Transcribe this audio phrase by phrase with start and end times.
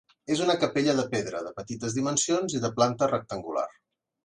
[0.35, 3.71] És una capella de pedra, de petites dimensions i de planta rectangular.